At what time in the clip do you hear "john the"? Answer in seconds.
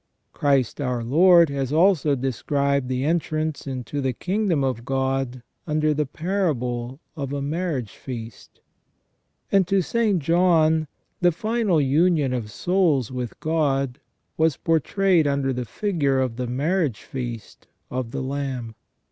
10.17-11.31